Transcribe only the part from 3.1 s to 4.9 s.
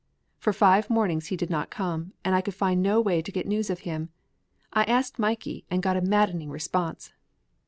to get news of him. I